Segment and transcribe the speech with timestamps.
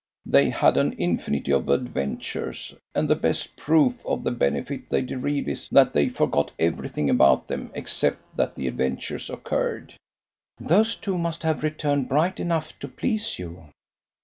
[0.25, 5.47] "They had an infinity of adventures, and the best proof of the benefit they derived
[5.47, 9.93] is, that they forgot everything about them except that the adventures occurred."
[10.59, 13.69] "Those two must have returned bright enough to please you."